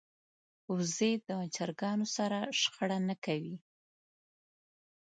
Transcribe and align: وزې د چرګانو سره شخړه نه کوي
وزې 0.73 1.11
د 1.27 1.29
چرګانو 1.55 2.07
سره 2.17 2.39
شخړه 2.59 2.97
نه 3.07 3.15
کوي 3.25 3.55